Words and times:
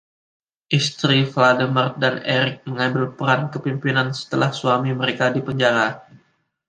Istri 0.79 1.17
Valdemar 1.35 1.89
dan 2.01 2.15
Eric 2.37 2.57
mengambil 2.69 3.03
peran 3.17 3.41
kepemimpinan 3.53 4.07
setelah 4.19 4.49
suami 4.59 4.91
mereka 5.01 5.25
dipenjara. 5.35 5.87